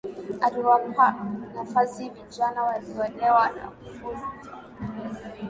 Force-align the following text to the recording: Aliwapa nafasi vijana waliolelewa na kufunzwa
Aliwapa 0.41 1.15
nafasi 1.55 2.09
vijana 2.09 2.63
waliolelewa 2.63 3.49
na 3.49 3.71
kufunzwa 3.71 4.33